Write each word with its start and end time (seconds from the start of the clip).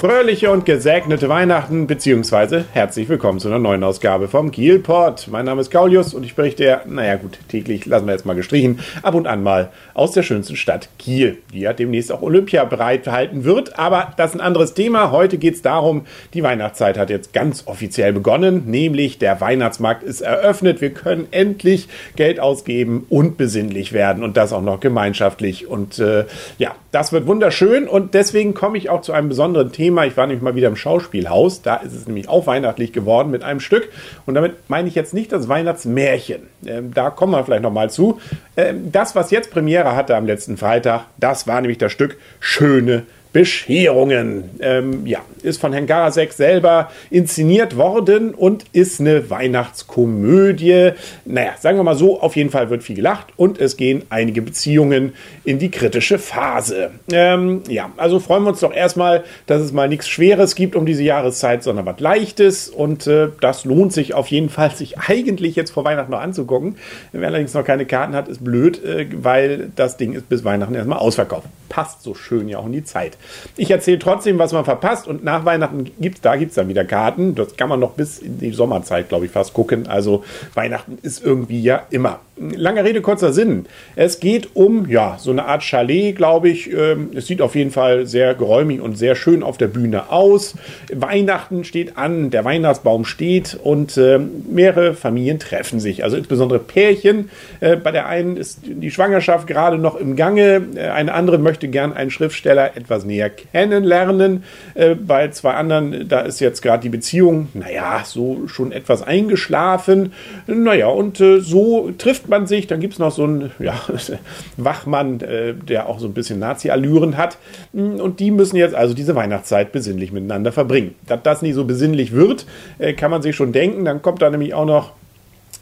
fröhliche 0.00 0.50
und 0.50 0.64
gesegnete 0.64 1.28
Weihnachten, 1.28 1.86
beziehungsweise 1.86 2.64
herzlich 2.72 3.10
willkommen 3.10 3.38
zu 3.38 3.48
einer 3.48 3.58
neuen 3.58 3.84
Ausgabe 3.84 4.28
vom 4.28 4.50
Kielpot. 4.50 5.28
Mein 5.30 5.44
Name 5.44 5.60
ist 5.60 5.70
Kaulius 5.70 6.14
und 6.14 6.24
ich 6.24 6.34
berichte 6.34 6.64
ja, 6.64 6.80
naja 6.86 7.16
gut, 7.16 7.38
täglich, 7.48 7.84
lassen 7.84 8.06
wir 8.06 8.14
jetzt 8.14 8.24
mal 8.24 8.32
gestrichen, 8.32 8.80
ab 9.02 9.14
und 9.14 9.26
an 9.26 9.42
mal 9.42 9.68
aus 9.92 10.12
der 10.12 10.22
schönsten 10.22 10.56
Stadt 10.56 10.88
Kiel, 10.98 11.36
die 11.52 11.60
ja 11.60 11.74
demnächst 11.74 12.10
auch 12.12 12.22
Olympia 12.22 12.64
bereithalten 12.64 13.44
wird. 13.44 13.78
Aber 13.78 14.14
das 14.16 14.30
ist 14.30 14.36
ein 14.36 14.40
anderes 14.40 14.72
Thema. 14.72 15.10
Heute 15.10 15.36
geht 15.36 15.56
es 15.56 15.60
darum, 15.60 16.06
die 16.32 16.42
Weihnachtszeit 16.42 16.96
hat 16.96 17.10
jetzt 17.10 17.34
ganz 17.34 17.66
offiziell 17.66 18.14
begonnen, 18.14 18.70
nämlich 18.70 19.18
der 19.18 19.38
Weihnachtsmarkt 19.42 20.02
ist 20.02 20.22
eröffnet. 20.22 20.80
Wir 20.80 20.94
können 20.94 21.28
endlich 21.30 21.88
Geld 22.16 22.40
ausgeben 22.40 23.04
und 23.10 23.36
besinnlich 23.36 23.92
werden 23.92 24.24
und 24.24 24.38
das 24.38 24.54
auch 24.54 24.62
noch 24.62 24.80
gemeinschaftlich. 24.80 25.66
Und 25.66 25.98
äh, 25.98 26.24
ja, 26.56 26.74
das 26.90 27.12
wird 27.12 27.26
wunderschön 27.26 27.86
und 27.86 28.14
deswegen 28.14 28.54
komme 28.54 28.78
ich 28.78 28.88
auch 28.88 29.02
zu 29.02 29.12
einem 29.12 29.28
besonderen 29.28 29.70
Thema. 29.72 29.89
Ich 30.06 30.16
war 30.16 30.26
nämlich 30.26 30.42
mal 30.42 30.54
wieder 30.54 30.68
im 30.68 30.76
Schauspielhaus. 30.76 31.62
Da 31.62 31.76
ist 31.76 31.92
es 31.92 32.06
nämlich 32.06 32.28
auch 32.28 32.46
weihnachtlich 32.46 32.92
geworden 32.92 33.30
mit 33.30 33.42
einem 33.42 33.60
Stück. 33.60 33.88
Und 34.26 34.34
damit 34.34 34.68
meine 34.68 34.88
ich 34.88 34.94
jetzt 34.94 35.14
nicht 35.14 35.32
das 35.32 35.48
Weihnachtsmärchen. 35.48 36.42
Ähm, 36.66 36.92
da 36.94 37.10
kommen 37.10 37.32
wir 37.32 37.44
vielleicht 37.44 37.62
nochmal 37.62 37.90
zu. 37.90 38.20
Ähm, 38.56 38.92
das, 38.92 39.14
was 39.14 39.30
jetzt 39.30 39.50
Premiere 39.50 39.94
hatte 39.96 40.16
am 40.16 40.26
letzten 40.26 40.56
Freitag, 40.56 41.04
das 41.18 41.46
war 41.46 41.60
nämlich 41.60 41.78
das 41.78 41.92
Stück 41.92 42.18
Schöne 42.40 43.04
Bescherungen. 43.32 44.50
Ähm, 44.60 45.06
ja, 45.06 45.20
ist 45.42 45.60
von 45.60 45.72
Herrn 45.72 45.86
Garasek 45.86 46.32
selber 46.32 46.90
inszeniert 47.10 47.76
worden 47.76 48.34
und 48.34 48.64
ist 48.72 49.00
eine 49.00 49.30
Weihnachtskomödie. 49.30 50.90
Naja, 51.24 51.52
sagen 51.58 51.78
wir 51.78 51.84
mal 51.84 51.94
so, 51.94 52.20
auf 52.20 52.36
jeden 52.36 52.50
Fall 52.50 52.70
wird 52.70 52.82
viel 52.82 52.96
gelacht 52.96 53.28
und 53.36 53.60
es 53.60 53.76
gehen 53.76 54.02
einige 54.10 54.42
Beziehungen 54.42 55.12
in 55.44 55.58
die 55.58 55.70
kritische 55.70 56.18
Phase. 56.18 56.90
Ähm, 57.12 57.62
ja, 57.68 57.92
also 57.96 58.18
freuen 58.18 58.42
wir 58.42 58.50
uns 58.50 58.60
doch 58.60 58.74
erstmal, 58.74 59.24
dass 59.46 59.62
es 59.62 59.72
mal 59.72 59.88
nichts 59.88 60.08
Schweres 60.08 60.54
gibt 60.54 60.74
um 60.74 60.84
diese 60.84 61.02
Jahreszeit, 61.02 61.62
sondern 61.62 61.86
was 61.86 62.00
Leichtes 62.00 62.68
und 62.68 63.06
äh, 63.06 63.28
das 63.40 63.64
lohnt 63.64 63.92
sich 63.92 64.14
auf 64.14 64.26
jeden 64.28 64.48
Fall, 64.48 64.72
sich 64.72 64.98
eigentlich 64.98 65.56
jetzt 65.56 65.70
vor 65.70 65.84
Weihnachten 65.84 66.10
noch 66.10 66.20
anzugucken. 66.20 66.76
Wer 67.12 67.28
allerdings 67.28 67.54
noch 67.54 67.64
keine 67.64 67.86
Karten 67.86 68.14
hat, 68.14 68.28
ist 68.28 68.44
blöd, 68.44 68.84
äh, 68.84 69.06
weil 69.12 69.70
das 69.76 69.96
Ding 69.96 70.14
ist 70.14 70.28
bis 70.28 70.44
Weihnachten 70.44 70.74
erstmal 70.74 70.98
ausverkauft. 70.98 71.46
Passt 71.70 72.02
so 72.02 72.14
schön 72.14 72.48
ja 72.48 72.58
auch 72.58 72.66
in 72.66 72.72
die 72.72 72.84
Zeit. 72.84 73.16
Ich 73.56 73.70
erzähle 73.70 73.98
trotzdem, 73.98 74.38
was 74.38 74.52
man 74.52 74.66
verpasst 74.66 75.08
und 75.08 75.24
nach 75.24 75.46
Weihnachten 75.46 75.84
gibt 75.98 76.16
es, 76.16 76.20
da 76.20 76.36
gibt 76.36 76.50
es 76.50 76.56
dann 76.56 76.68
wieder 76.68 76.84
Karten. 76.84 77.34
Das 77.34 77.56
kann 77.56 77.70
man 77.70 77.80
noch 77.80 77.92
bis 77.92 78.18
in 78.18 78.38
die 78.38 78.50
Sommerzeit, 78.50 79.08
glaube 79.08 79.24
ich, 79.24 79.32
fast 79.32 79.54
gucken. 79.54 79.86
Also 79.86 80.22
Weihnachten 80.52 80.98
ist 81.00 81.24
irgendwie 81.24 81.62
ja 81.62 81.86
immer. 81.88 82.20
Lange 82.40 82.82
Rede, 82.84 83.02
kurzer 83.02 83.34
Sinn. 83.34 83.66
Es 83.96 84.18
geht 84.18 84.56
um, 84.56 84.88
ja, 84.88 85.18
so 85.20 85.30
eine 85.30 85.44
Art 85.44 85.62
Chalet, 85.62 86.16
glaube 86.16 86.48
ich. 86.48 86.72
Ähm, 86.72 87.10
es 87.14 87.26
sieht 87.26 87.42
auf 87.42 87.54
jeden 87.54 87.70
Fall 87.70 88.06
sehr 88.06 88.34
geräumig 88.34 88.80
und 88.80 88.96
sehr 88.96 89.14
schön 89.14 89.42
auf 89.42 89.58
der 89.58 89.66
Bühne 89.66 90.10
aus. 90.10 90.54
Weihnachten 90.90 91.64
steht 91.64 91.98
an, 91.98 92.30
der 92.30 92.46
Weihnachtsbaum 92.46 93.04
steht 93.04 93.58
und 93.62 93.98
äh, 93.98 94.18
mehrere 94.18 94.94
Familien 94.94 95.38
treffen 95.38 95.80
sich. 95.80 96.02
Also 96.02 96.16
insbesondere 96.16 96.60
Pärchen. 96.60 97.28
Äh, 97.60 97.76
bei 97.76 97.90
der 97.90 98.06
einen 98.06 98.38
ist 98.38 98.60
die 98.64 98.90
Schwangerschaft 98.90 99.46
gerade 99.46 99.76
noch 99.76 99.96
im 99.96 100.16
Gange. 100.16 100.62
Äh, 100.76 100.88
eine 100.88 101.12
andere 101.12 101.36
möchte 101.36 101.68
gern 101.68 101.92
einen 101.92 102.10
Schriftsteller 102.10 102.74
etwas 102.74 103.04
näher 103.04 103.28
kennenlernen. 103.28 104.44
Äh, 104.72 104.94
bei 104.94 105.28
zwei 105.28 105.52
anderen, 105.52 106.08
da 106.08 106.20
ist 106.20 106.40
jetzt 106.40 106.62
gerade 106.62 106.82
die 106.82 106.88
Beziehung, 106.88 107.48
naja, 107.52 108.00
so 108.06 108.48
schon 108.48 108.72
etwas 108.72 109.02
eingeschlafen. 109.02 110.14
Naja, 110.46 110.86
und 110.86 111.18
so 111.18 111.90
trifft 111.98 112.29
man 112.30 112.46
sich. 112.46 112.66
Dann 112.66 112.80
gibt 112.80 112.94
es 112.94 112.98
noch 112.98 113.10
so 113.10 113.24
einen 113.24 113.50
ja, 113.58 113.74
Wachmann, 114.56 115.20
äh, 115.20 115.54
der 115.54 115.88
auch 115.88 115.98
so 115.98 116.06
ein 116.06 116.14
bisschen 116.14 116.38
Nazi-Allüren 116.38 117.16
hat. 117.16 117.38
Und 117.72 118.20
die 118.20 118.30
müssen 118.30 118.56
jetzt 118.56 118.74
also 118.74 118.94
diese 118.94 119.14
Weihnachtszeit 119.14 119.72
besinnlich 119.72 120.12
miteinander 120.12 120.52
verbringen. 120.52 120.94
Dass 121.06 121.22
das 121.22 121.42
nicht 121.42 121.54
so 121.54 121.64
besinnlich 121.64 122.12
wird, 122.12 122.46
äh, 122.78 122.94
kann 122.94 123.10
man 123.10 123.22
sich 123.22 123.36
schon 123.36 123.52
denken. 123.52 123.84
Dann 123.84 124.02
kommt 124.02 124.22
da 124.22 124.30
nämlich 124.30 124.54
auch 124.54 124.66
noch 124.66 124.92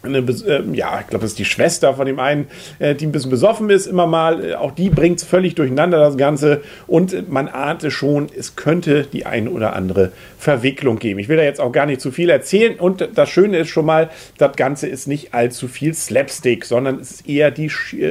eine, 0.02 0.18
äh, 0.18 0.62
ja, 0.72 1.00
ich 1.00 1.08
glaube, 1.08 1.22
das 1.22 1.32
ist 1.32 1.38
die 1.38 1.44
Schwester 1.44 1.94
von 1.94 2.06
dem 2.06 2.20
einen, 2.20 2.46
äh, 2.78 2.94
die 2.94 3.06
ein 3.06 3.12
bisschen 3.12 3.30
besoffen 3.30 3.68
ist, 3.70 3.86
immer 3.86 4.06
mal. 4.06 4.44
Äh, 4.44 4.54
auch 4.54 4.70
die 4.70 4.90
bringt 4.90 5.18
es 5.18 5.24
völlig 5.24 5.56
durcheinander, 5.56 5.98
das 5.98 6.16
Ganze. 6.16 6.62
Und 6.86 7.28
man 7.30 7.48
ahnte 7.48 7.90
schon, 7.90 8.28
es 8.36 8.54
könnte 8.54 9.06
die 9.12 9.26
eine 9.26 9.50
oder 9.50 9.74
andere 9.74 10.12
Verwicklung 10.38 10.98
geben. 10.98 11.18
Ich 11.18 11.28
will 11.28 11.36
da 11.36 11.42
jetzt 11.42 11.60
auch 11.60 11.72
gar 11.72 11.86
nicht 11.86 12.00
zu 12.00 12.12
viel 12.12 12.30
erzählen. 12.30 12.78
Und 12.78 13.08
das 13.14 13.28
Schöne 13.28 13.58
ist 13.58 13.68
schon 13.68 13.86
mal, 13.86 14.10
das 14.38 14.54
Ganze 14.56 14.86
ist 14.86 15.08
nicht 15.08 15.34
allzu 15.34 15.66
viel 15.66 15.94
Slapstick, 15.94 16.64
sondern 16.64 17.00
es 17.00 17.10
ist 17.10 17.28
eher 17.28 17.50
die 17.50 17.70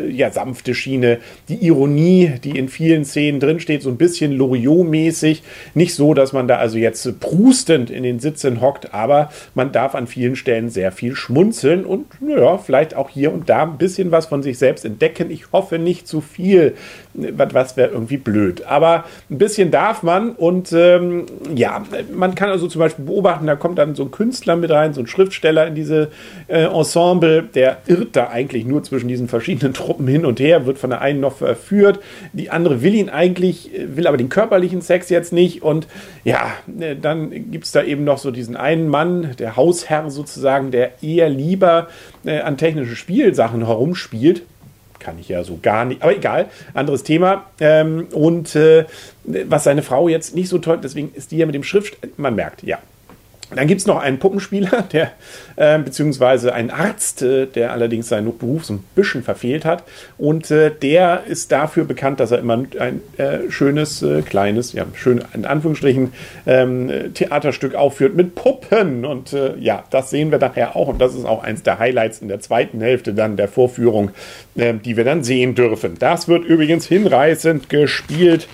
ja, 0.10 0.30
sanfte 0.30 0.76
Schiene, 0.76 1.20
die 1.48 1.66
Ironie, 1.66 2.34
die 2.44 2.58
in 2.58 2.68
vielen 2.68 3.06
Szenen 3.06 3.40
drinsteht, 3.40 3.82
so 3.82 3.90
ein 3.90 3.98
bisschen 3.98 4.34
Loriot-mäßig. 4.34 5.42
Nicht 5.74 5.96
so, 5.96 6.14
dass 6.14 6.34
man 6.34 6.50
da 6.50 6.58
also 6.58 6.78
jetzt 6.78 7.20
prustend 7.22 7.90
in 7.90 8.04
den 8.04 8.20
Sitzen 8.20 8.60
hockt, 8.60 8.94
aber 8.94 9.32
man 9.56 9.72
darf 9.72 9.96
an 9.96 10.08
vielen 10.08 10.36
Stellen 10.36 10.70
sehr 10.70 10.92
viel 10.92 11.16
schmunzeln 11.16 11.77
wollen 11.78 11.86
und 11.86 12.22
naja, 12.22 12.58
vielleicht 12.58 12.96
auch 12.96 13.10
hier 13.10 13.32
und 13.34 13.50
da 13.50 13.64
ein 13.64 13.78
bisschen 13.78 14.12
was 14.12 14.28
von 14.28 14.44
sich 14.44 14.58
selbst 14.58 14.86
entdecken. 14.86 15.32
Ich 15.32 15.52
hoffe 15.52 15.80
nicht 15.80 16.08
zu 16.08 16.22
viel, 16.22 16.76
was 17.14 17.78
wäre 17.78 17.90
irgendwie 17.90 18.18
blöd. 18.18 18.64
Aber 18.66 19.06
ein 19.30 19.38
bisschen 19.38 19.72
darf 19.72 20.04
man 20.04 20.32
und 20.32 20.72
ähm, 20.74 21.26
ja, 21.56 21.84
man 22.14 22.36
kann 22.36 22.50
also 22.50 22.68
zum 22.68 22.80
Beispiel 22.80 23.06
beobachten, 23.06 23.48
da 23.48 23.56
kommt 23.56 23.78
dann 23.78 23.96
so 23.96 24.04
ein 24.04 24.12
Künstler 24.12 24.56
mit 24.56 24.72
rein, 24.72 24.94
so 24.94 25.02
ein 25.02 25.08
Schriftsteller 25.08 25.68
in 25.68 25.76
diese 25.76 26.10
äh, 26.48 26.64
Ensemble, 26.66 27.44
der 27.44 27.80
irrt 27.88 28.16
da 28.16 28.30
eigentlich 28.30 28.66
nur 28.66 28.84
zwischen 28.84 29.08
diesen 29.08 29.28
verschiedenen 29.28 29.74
Truppen 29.78 30.08
hin 30.08 30.26
und 30.26 30.40
her, 30.40 30.66
wird 30.66 30.78
von 30.78 30.90
der 30.90 31.02
einen 31.02 31.20
noch 31.20 31.38
verführt, 31.38 32.00
die 32.34 32.50
andere 32.50 32.82
will 32.82 32.96
ihn 32.96 33.10
eigentlich, 33.10 33.72
will 33.88 34.08
aber 34.08 34.18
den 34.18 34.30
körperlichen 34.30 34.82
Sex 34.82 35.10
jetzt 35.10 35.34
nicht 35.34 35.62
und 35.64 35.88
ja, 36.24 36.52
äh, 36.80 36.96
dann 36.96 37.52
gibt 37.52 37.66
es 37.66 37.72
da 37.72 37.84
eben 37.84 38.04
noch 38.04 38.18
so 38.18 38.32
diesen 38.32 38.56
einen 38.56 38.88
Mann, 38.90 39.36
der 39.40 39.56
Hausherr 39.56 40.10
sozusagen, 40.10 40.72
der 40.72 41.02
eher 41.02 41.30
lieber 41.30 41.67
lieber 41.68 41.88
äh, 42.26 42.40
an 42.40 42.58
technische 42.58 42.96
Spielsachen 42.96 43.66
herumspielt. 43.66 44.44
Kann 45.00 45.20
ich 45.20 45.30
ja 45.30 45.44
so 45.44 45.60
gar 45.62 45.86
nicht, 45.86 46.02
aber 46.02 46.16
egal, 46.16 46.48
anderes 46.74 47.04
Thema. 47.04 47.46
Ähm, 47.60 48.08
und 48.14 48.56
äh, 48.56 48.86
was 49.24 49.64
seine 49.64 49.84
Frau 49.84 50.10
jetzt 50.10 50.36
nicht 50.36 50.50
so 50.50 50.58
toll, 50.58 50.80
deswegen 50.82 51.12
ist 51.14 51.32
die 51.32 51.38
ja 51.38 51.46
mit 51.46 51.54
dem 51.54 51.64
Schrift, 51.64 51.98
man 52.18 52.36
merkt, 52.36 52.64
ja, 52.64 52.80
dann 53.56 53.68
gibt 53.68 53.80
es 53.80 53.88
noch 53.88 54.00
einen 54.00 54.20
Puppenspieler, 54.20 54.84
der, 54.92 55.12
äh, 55.56 55.80
beziehungsweise 55.80 56.54
einen 56.54 56.70
Arzt, 56.70 57.22
äh, 57.22 57.46
der 57.46 57.72
allerdings 57.72 58.10
seinen 58.10 58.38
Beruf 58.38 58.66
so 58.66 58.74
ein 58.74 58.84
bisschen 58.96 59.24
verfehlt 59.24 59.64
hat. 59.64 59.84
Und 60.18 60.52
äh, 60.52 60.72
der 60.72 61.24
ist 61.28 61.52
dafür 61.52 61.86
bekannt, 61.86 62.20
dass 62.20 62.32
er 62.32 62.40
immer 62.40 62.64
ein 62.80 63.02
äh, 63.18 63.50
schönes, 63.50 64.02
äh, 64.02 64.22
kleines, 64.22 64.74
ja, 64.74 64.86
schön 64.94 65.24
in 65.34 65.46
Anführungsstrichen, 65.46 66.14
ähm, 66.46 67.14
Theaterstück 67.14 67.76
aufführt 67.76 68.16
mit 68.16 68.36
Puppen. 68.36 69.06
Und 69.06 69.32
äh, 69.32 69.56
ja, 69.60 69.84
das 69.92 70.10
sehen 70.10 70.32
wir 70.32 70.40
nachher 70.40 70.76
auch. 70.76 70.90
Und 70.90 71.00
das 71.00 71.16
ist 71.16 71.26
auch 71.26 71.44
eins 71.44 71.64
der 71.64 71.80
Highlights 71.80 72.20
in 72.20 72.28
der 72.28 72.42
zweiten 72.42 72.82
Hälfte 72.82 73.14
dann 73.14 73.38
der 73.38 73.48
Vorführung, 73.48 74.12
die 74.56 74.98
wir 74.98 75.04
dann 75.04 75.24
sehen 75.24 75.56
dürfen. 75.56 75.96
Das 76.00 76.28
wird 76.28 76.44
übrigens 76.46 76.88
hinreißend 76.88 77.70
gespielt 77.70 78.48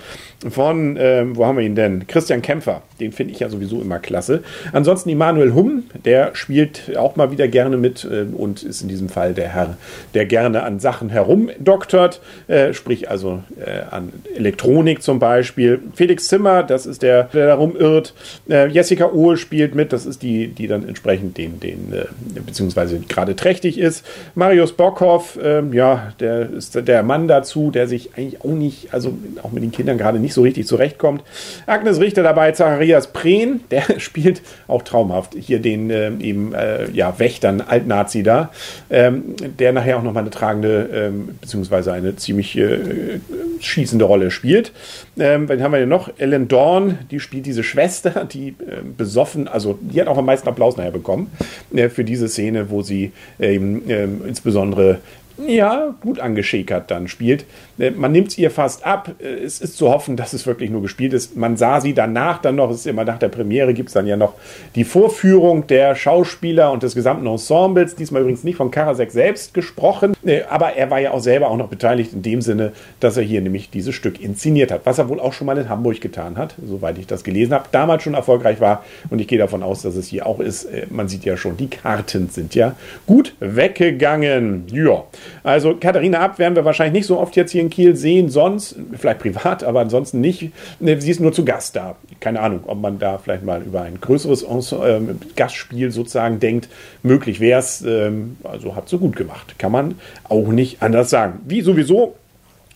von, 0.50 0.96
ähm, 0.98 1.36
wo 1.36 1.46
haben 1.46 1.56
wir 1.56 1.64
ihn 1.64 1.74
denn? 1.74 2.06
Christian 2.06 2.42
Kämpfer. 2.42 2.82
Den 3.00 3.12
finde 3.12 3.32
ich 3.32 3.40
ja 3.40 3.48
sowieso 3.48 3.80
immer 3.80 3.98
klasse. 3.98 4.42
Ansonsten 4.72 5.08
Immanuel 5.08 5.54
Humm, 5.54 5.84
der 6.04 6.34
spielt 6.34 6.96
auch 6.96 7.16
mal 7.16 7.30
wieder 7.30 7.48
gerne 7.48 7.76
mit 7.76 8.04
äh, 8.04 8.24
und 8.32 8.62
ist 8.62 8.82
in 8.82 8.88
diesem 8.88 9.08
Fall 9.08 9.34
der 9.34 9.48
Herr, 9.48 9.76
der 10.14 10.26
gerne 10.26 10.62
an 10.62 10.80
Sachen 10.80 11.08
herumdoktert, 11.08 12.20
äh, 12.46 12.72
sprich 12.72 13.10
also 13.10 13.42
äh, 13.58 13.82
an 13.90 14.12
Elektronik 14.36 15.02
zum 15.02 15.18
Beispiel. 15.18 15.80
Felix 15.94 16.28
Zimmer, 16.28 16.62
das 16.62 16.86
ist 16.86 17.02
der, 17.02 17.24
der 17.24 17.48
darum 17.48 17.76
irrt. 17.76 18.14
Äh, 18.48 18.68
Jessica 18.68 19.10
Ohl 19.12 19.36
spielt 19.36 19.74
mit, 19.74 19.92
das 19.92 20.06
ist 20.06 20.22
die, 20.22 20.48
die 20.48 20.66
dann 20.66 20.86
entsprechend 20.86 21.36
den, 21.36 21.60
den 21.60 21.92
äh, 21.92 22.04
beziehungsweise 22.40 23.00
gerade 23.00 23.36
trächtig 23.36 23.78
ist. 23.78 24.04
Marius 24.34 24.72
Bockhoff, 24.72 25.38
ähm, 25.42 25.72
ja, 25.72 26.12
der 26.20 26.50
ist 26.50 26.74
der 26.86 27.02
Mann 27.02 27.28
dazu, 27.28 27.70
der 27.70 27.88
sich 27.88 28.10
eigentlich 28.16 28.40
auch 28.42 28.54
nicht, 28.54 28.92
also 28.92 29.16
auch 29.42 29.52
mit 29.52 29.62
den 29.62 29.72
Kindern 29.72 29.98
gerade 29.98 30.18
nicht 30.18 30.34
so 30.34 30.42
richtig 30.42 30.66
zurechtkommt. 30.66 31.22
Agnes 31.66 32.00
Richter 32.00 32.22
dabei, 32.22 32.52
Zacharias 32.84 33.06
Prehn, 33.12 33.60
der 33.70 33.82
spielt 33.98 34.42
auch 34.68 34.82
traumhaft 34.82 35.34
hier 35.34 35.60
den 35.60 35.90
äh, 35.90 36.10
eben 36.20 36.54
äh, 36.54 36.90
ja, 36.90 37.18
Wächtern, 37.18 37.62
Altnazi 37.62 38.22
da, 38.22 38.50
ähm, 38.90 39.34
der 39.58 39.72
nachher 39.72 39.98
auch 39.98 40.02
nochmal 40.02 40.22
eine 40.22 40.30
tragende, 40.30 40.90
ähm, 40.92 41.38
beziehungsweise 41.40 41.92
eine 41.92 42.16
ziemlich 42.16 42.56
äh, 42.58 43.20
schießende 43.60 44.04
Rolle 44.04 44.30
spielt. 44.30 44.72
Ähm, 45.18 45.46
dann 45.46 45.62
haben 45.62 45.72
wir 45.72 45.80
ja 45.80 45.86
noch 45.86 46.10
Ellen 46.18 46.48
Dorn, 46.48 46.98
die 47.10 47.20
spielt 47.20 47.46
diese 47.46 47.62
Schwester, 47.62 48.26
die 48.30 48.48
äh, 48.48 48.82
besoffen, 48.96 49.48
also 49.48 49.78
die 49.80 50.00
hat 50.00 50.08
auch 50.08 50.18
am 50.18 50.26
meisten 50.26 50.48
Applaus 50.48 50.76
nachher 50.76 50.90
bekommen 50.90 51.30
äh, 51.74 51.88
für 51.88 52.04
diese 52.04 52.28
Szene, 52.28 52.70
wo 52.70 52.82
sie 52.82 53.12
ähm, 53.40 53.82
ähm, 53.88 54.22
insbesondere 54.26 54.98
ja, 55.36 55.94
gut 56.00 56.20
angeschäkert 56.20 56.90
dann 56.90 57.08
spielt. 57.08 57.44
Äh, 57.78 57.90
man 57.90 58.12
nimmt 58.12 58.28
es 58.28 58.38
ihr 58.38 58.50
fast 58.50 58.86
ab. 58.86 59.10
Äh, 59.18 59.44
es 59.44 59.60
ist 59.60 59.76
zu 59.76 59.90
hoffen, 59.90 60.16
dass 60.24 60.32
es 60.32 60.46
wirklich 60.46 60.70
nur 60.70 60.82
gespielt 60.82 61.12
ist. 61.12 61.36
Man 61.36 61.56
sah 61.56 61.80
sie 61.80 61.94
danach 61.94 62.40
dann 62.40 62.56
noch, 62.56 62.70
es 62.70 62.78
ist 62.78 62.86
immer 62.86 63.04
nach 63.04 63.18
der 63.18 63.28
Premiere, 63.28 63.74
gibt 63.74 63.88
es 63.88 63.94
dann 63.94 64.06
ja 64.06 64.16
noch 64.16 64.34
die 64.74 64.84
Vorführung 64.84 65.66
der 65.66 65.94
Schauspieler 65.96 66.70
und 66.70 66.82
des 66.82 66.94
gesamten 66.94 67.26
Ensembles. 67.26 67.96
Diesmal 67.96 68.22
übrigens 68.22 68.44
nicht 68.44 68.56
von 68.56 68.70
Karasek 68.70 69.10
selbst 69.10 69.54
gesprochen, 69.54 70.14
äh, 70.24 70.42
aber 70.48 70.74
er 70.74 70.90
war 70.90 71.00
ja 71.00 71.10
auch 71.10 71.20
selber 71.20 71.50
auch 71.50 71.56
noch 71.56 71.68
beteiligt 71.68 72.12
in 72.12 72.22
dem 72.22 72.40
Sinne, 72.40 72.72
dass 73.00 73.16
er 73.16 73.24
hier 73.24 73.40
nämlich 73.40 73.70
dieses 73.70 73.94
Stück 73.94 74.20
inszeniert 74.20 74.70
hat, 74.70 74.82
was 74.84 74.98
er 74.98 75.08
wohl 75.08 75.18
auch 75.18 75.32
schon 75.32 75.46
mal 75.46 75.58
in 75.58 75.68
Hamburg 75.68 76.00
getan 76.00 76.36
hat, 76.36 76.54
soweit 76.64 76.98
ich 76.98 77.06
das 77.06 77.24
gelesen 77.24 77.54
habe. 77.54 77.66
Damals 77.72 78.02
schon 78.02 78.14
erfolgreich 78.14 78.60
war 78.60 78.84
und 79.10 79.20
ich 79.20 79.28
gehe 79.28 79.38
davon 79.38 79.62
aus, 79.62 79.82
dass 79.82 79.96
es 79.96 80.06
hier 80.06 80.26
auch 80.26 80.40
ist. 80.40 80.68
Man 80.90 81.08
sieht 81.08 81.24
ja 81.24 81.36
schon, 81.36 81.56
die 81.56 81.68
Karten 81.68 82.28
sind 82.28 82.54
ja 82.54 82.74
gut 83.06 83.34
weggegangen. 83.40 84.64
Ja. 84.72 85.04
Also 85.42 85.74
Katharina 85.76 86.20
Abt 86.20 86.38
werden 86.38 86.54
wir 86.54 86.64
wahrscheinlich 86.64 87.00
nicht 87.00 87.06
so 87.06 87.18
oft 87.18 87.36
jetzt 87.36 87.52
hier 87.52 87.60
in 87.60 87.70
Kiel 87.70 87.96
sehen, 87.96 88.28
sonst, 88.28 88.76
vielleicht 88.98 89.20
privat, 89.20 89.64
aber 89.64 89.80
ansonsten 89.80 90.20
nicht. 90.20 90.52
Sie 90.80 91.10
ist 91.10 91.20
nur 91.20 91.32
zu 91.32 91.44
Gast 91.44 91.76
da. 91.76 91.96
Keine 92.20 92.40
Ahnung, 92.40 92.60
ob 92.66 92.80
man 92.80 92.98
da 92.98 93.18
vielleicht 93.18 93.44
mal 93.44 93.62
über 93.62 93.82
ein 93.82 94.00
größeres 94.00 94.42
äh, 94.72 95.00
Gastspiel 95.36 95.90
sozusagen 95.90 96.40
denkt. 96.40 96.68
Möglich 97.02 97.40
wäre 97.40 97.60
es. 97.60 97.82
Ähm, 97.82 98.36
also 98.44 98.76
hat 98.76 98.88
sie 98.88 98.98
gut 98.98 99.16
gemacht. 99.16 99.58
Kann 99.58 99.72
man 99.72 99.96
auch 100.28 100.48
nicht 100.48 100.82
anders 100.82 101.10
sagen. 101.10 101.40
Wie 101.46 101.60
sowieso 101.60 102.14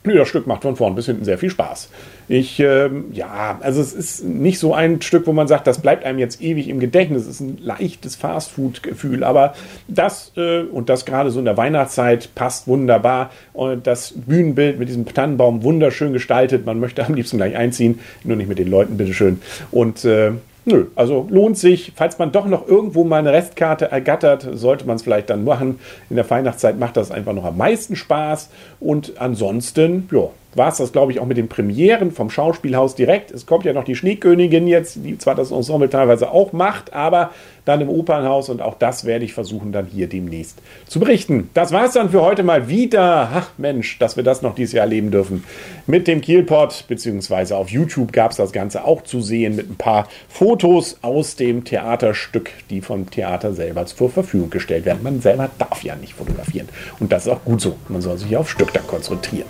Nö, 0.09 0.17
das 0.17 0.29
Stück 0.29 0.47
macht 0.47 0.63
von 0.63 0.75
vorn 0.75 0.95
bis 0.95 1.05
hinten 1.05 1.27
sehr 1.27 1.37
viel 1.37 1.51
Spaß. 1.51 1.91
Ich, 2.29 2.59
ähm, 2.61 3.05
ja, 3.13 3.59
also 3.61 3.83
es 3.83 3.93
ist 3.93 4.25
nicht 4.25 4.59
so 4.59 4.73
ein 4.73 5.03
Stück, 5.03 5.27
wo 5.27 5.35
man 5.35 5.47
sagt, 5.47 5.67
das 5.67 5.83
bleibt 5.83 6.03
einem 6.03 6.19
jetzt 6.19 6.41
ewig 6.41 6.69
im 6.69 6.81
Gedächtnis. 6.81 7.25
Es 7.25 7.29
ist 7.29 7.41
ein 7.41 7.59
leichtes 7.61 8.17
Fastfood-Gefühl, 8.17 9.23
aber 9.23 9.53
das 9.87 10.33
äh, 10.39 10.61
und 10.61 10.89
das 10.89 11.05
gerade 11.05 11.31
so 11.31 11.41
in 11.41 11.45
der 11.45 11.59
Weihnachtszeit 11.59 12.35
passt 12.35 12.67
wunderbar. 12.67 13.31
Und 13.53 13.87
das 13.87 14.15
Bühnenbild 14.17 14.79
mit 14.79 14.89
diesem 14.89 15.05
Tannenbaum 15.05 15.63
wunderschön 15.63 16.15
gestaltet. 16.15 16.65
Man 16.65 16.81
möchte 16.81 17.05
am 17.05 17.13
liebsten 17.13 17.37
gleich 17.37 17.55
einziehen, 17.55 18.01
nur 18.25 18.39
nicht 18.39 18.49
mit 18.49 18.59
den 18.59 18.69
Leuten, 18.69 18.97
bitteschön. 18.97 19.43
Und 19.71 20.07
äh, 20.07 20.33
Nö, 20.71 20.89
also 20.97 21.27
lohnt 21.31 21.57
sich. 21.57 21.93
Falls 21.97 22.19
man 22.19 22.31
doch 22.31 22.45
noch 22.45 22.69
irgendwo 22.69 23.03
mal 23.03 23.21
eine 23.21 23.33
Restkarte 23.33 23.91
ergattert, 23.91 24.47
sollte 24.53 24.87
man 24.87 24.97
es 24.97 25.03
vielleicht 25.03 25.31
dann 25.31 25.43
machen. 25.43 25.79
In 26.11 26.17
der 26.17 26.29
Weihnachtszeit 26.29 26.79
macht 26.79 26.99
das 26.99 27.11
einfach 27.11 27.33
noch 27.33 27.45
am 27.45 27.57
meisten 27.57 27.97
Spaß. 27.97 28.51
Und 28.79 29.15
ansonsten, 29.19 30.11
ja, 30.13 30.29
war 30.55 30.69
es 30.69 30.77
das, 30.77 30.93
glaube 30.93 31.13
ich, 31.13 31.21
auch 31.21 31.27
mit 31.27 31.39
den 31.39 31.49
Premieren 31.49 32.11
vom 32.11 32.29
Schauspielhaus 32.29 32.95
direkt. 32.95 33.31
Es 33.31 33.47
kommt 33.47 33.65
ja 33.65 33.73
noch 33.73 33.85
die 33.85 33.95
Schneekönigin 33.95 34.67
jetzt, 34.67 34.99
die 35.03 35.17
zwar 35.17 35.35
das 35.35 35.51
Ensemble 35.51 35.89
teilweise 35.89 36.31
auch 36.31 36.53
macht, 36.53 36.93
aber 36.93 37.31
dann 37.65 37.81
im 37.81 37.89
Opernhaus 37.89 38.49
und 38.49 38.63
auch 38.63 38.75
das 38.79 39.05
werde 39.05 39.25
ich 39.25 39.35
versuchen, 39.35 39.73
dann 39.73 39.87
hier 39.87 40.09
demnächst 40.09 40.59
zu 40.87 41.01
berichten. 41.01 41.51
Das 41.55 41.73
war 41.73 41.85
es 41.85 41.93
dann 41.93 42.11
für 42.11 42.23
heute 42.23 42.43
mal 42.43 42.69
wieder. 42.69 43.31
Ach 43.33 43.51
Mensch, 43.57 43.99
dass 43.99 44.17
wir 44.17 44.25
das 44.25 44.43
noch 44.43 44.55
dieses 44.55 44.73
Jahr 44.73 44.85
erleben 44.85 45.11
dürfen. 45.11 45.45
Mit 45.91 46.07
dem 46.07 46.21
Kielpot, 46.21 46.85
beziehungsweise 46.87 47.57
auf 47.57 47.71
YouTube 47.71 48.13
gab 48.13 48.33
es 48.33 48.37
das 48.37 48.53
Ganze 48.53 48.85
auch 48.85 49.05
zu 49.05 49.23
sehen 49.23 49.57
mit 49.57 49.71
ein 49.71 49.77
paar 49.77 50.07
Fotos 50.29 50.99
aus 51.01 51.35
dem 51.35 51.65
Theaterstück, 51.65 52.51
die 52.69 52.83
vom 52.83 53.09
Theater 53.09 53.55
selber 53.55 53.87
zur 53.87 54.11
Verfügung 54.11 54.51
gestellt 54.51 54.85
werden. 54.85 55.03
Man 55.03 55.23
selber 55.23 55.49
darf 55.57 55.83
ja 55.83 55.97
nicht 55.97 56.13
fotografieren. 56.13 56.69
Und 57.01 57.11
das 57.11 57.25
ist 57.25 57.33
auch 57.33 57.43
gut 57.43 57.63
so. 57.63 57.79
Man 57.89 58.03
soll 58.03 58.19
sich 58.19 58.37
auf 58.37 58.51
Stück 58.51 58.71
da 58.75 58.81
konzentrieren. 58.81 59.47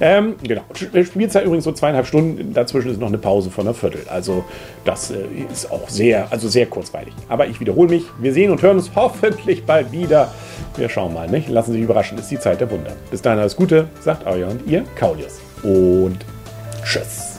Ähm, 0.00 0.36
genau. 0.42 0.62
Spielzeit 1.04 1.44
übrigens 1.44 1.64
so 1.64 1.72
zweieinhalb 1.72 2.06
Stunden. 2.06 2.54
Dazwischen 2.54 2.90
ist 2.90 2.98
noch 2.98 3.08
eine 3.08 3.18
Pause 3.18 3.50
von 3.50 3.66
einer 3.66 3.74
Viertel. 3.74 4.00
Also 4.08 4.46
das 4.86 5.10
äh, 5.10 5.16
ist 5.52 5.70
auch 5.70 5.90
sehr, 5.90 6.32
also 6.32 6.48
sehr 6.48 6.64
kurzweilig. 6.64 7.12
Aber 7.28 7.48
ich 7.48 7.60
wiederhole 7.60 7.90
mich. 7.90 8.04
Wir 8.18 8.32
sehen 8.32 8.50
und 8.50 8.62
hören 8.62 8.78
uns 8.78 8.92
hoffentlich 8.94 9.64
bald 9.64 9.92
wieder. 9.92 10.32
Wir 10.74 10.88
schauen 10.88 11.12
mal, 11.12 11.28
nicht? 11.28 11.50
Lassen 11.50 11.72
Sie 11.72 11.80
sich 11.80 11.84
überraschen. 11.84 12.16
Ist 12.16 12.30
die 12.30 12.40
Zeit 12.40 12.62
der 12.62 12.70
Wunder. 12.70 12.96
Bis 13.10 13.20
dahin 13.20 13.40
alles 13.40 13.56
Gute, 13.56 13.88
sagt 14.00 14.26
euer 14.26 14.48
und 14.48 14.66
ihr 14.66 14.84
Kaulius. 14.98 15.51
Und 15.62 16.24
tschüss. 16.84 17.31